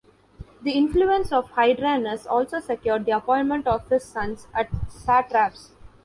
[0.63, 5.73] The influence of Hydarnes also secured the appointment of his sons as satraps.